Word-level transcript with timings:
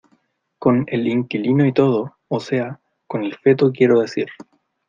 con 0.57 0.85
el 0.87 1.07
inquilino 1.07 1.63
y 1.67 1.73
todo, 1.73 2.17
o 2.27 2.39
sea, 2.39 2.79
con 3.05 3.23
el 3.23 3.35
feto 3.35 3.71
quiero 3.71 3.99
decir. 4.01 4.29